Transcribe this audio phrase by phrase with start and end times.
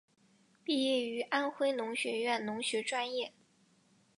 [0.63, 3.33] 毕业于安徽农学院农学专业。